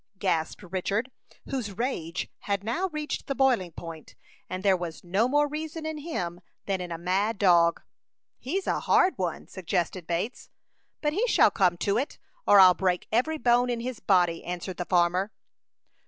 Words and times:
gasped 0.17 0.63
Richard, 0.63 1.11
whose 1.51 1.73
rage 1.77 2.27
had 2.39 2.63
now 2.63 2.87
reached 2.91 3.27
the 3.27 3.35
boiling 3.35 3.71
point, 3.71 4.15
and 4.49 4.63
there 4.63 4.75
was 4.75 5.03
no 5.03 5.27
more 5.27 5.47
reason 5.47 5.85
in 5.85 5.99
him 5.99 6.41
than 6.65 6.81
in 6.81 6.91
a 6.91 6.97
mad 6.97 7.37
dog. 7.37 7.83
"He's 8.39 8.65
a 8.65 8.79
hard 8.79 9.13
one," 9.17 9.45
suggested 9.47 10.07
Bates. 10.07 10.49
"But 11.01 11.13
he 11.13 11.27
shall 11.27 11.51
come 11.51 11.77
to 11.85 11.99
it, 11.99 12.17
or 12.47 12.59
I'll 12.59 12.73
break 12.73 13.07
every 13.11 13.37
bone 13.37 13.69
in 13.69 13.79
his 13.79 13.99
body," 13.99 14.43
answered 14.43 14.77
the 14.77 14.85
farmer. 14.85 15.31